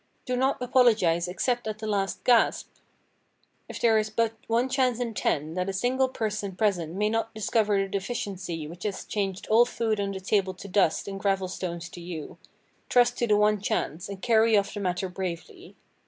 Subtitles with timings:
[0.25, 2.71] Do not apologize except at the last gasp!
[3.69, 7.31] If there is but one chance in ten that a single person present may not
[7.35, 11.47] discover the deficiency which has changed all food on the table to dust and gravel
[11.47, 12.39] stones to you,
[12.89, 15.75] trust to the one chance, and carry off the matter bravely.